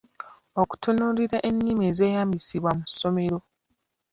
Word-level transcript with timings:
Okutunuulira 0.61 1.37
ennimi 1.49 1.83
ezeeyambisibwa 1.91 2.71
mu 2.77 2.85
ssomero 2.91 3.37